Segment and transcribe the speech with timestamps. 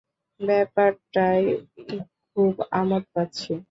[0.39, 1.45] ব্যাপারটায়
[2.29, 3.53] খুব আমোদ পাচ্ছি।